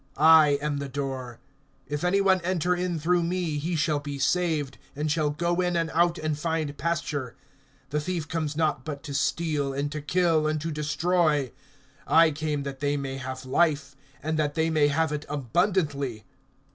[0.17, 1.39] (9)I am the door.
[1.85, 5.75] If any one enter in through me, he shall be saved, and shall go in
[5.75, 7.35] and out and find pasture.
[7.91, 11.51] (10)The thief comes not but to steal, and to kill, and to destroy.
[12.07, 16.25] I came that they may have life, and that they may have it abundantly.